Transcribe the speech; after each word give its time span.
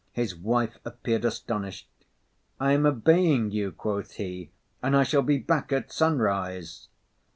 His 0.13 0.35
wife 0.35 0.79
appeared 0.83 1.23
astonished. 1.25 1.87
"I 2.59 2.71
am 2.71 2.87
obeying 2.87 3.51
you," 3.51 3.71
quoth 3.71 4.13
he, 4.13 4.49
"and 4.81 4.97
I 4.97 5.03
shall 5.03 5.21
be 5.21 5.37
back 5.37 5.71
at 5.71 5.91
sunrise." 5.91 6.87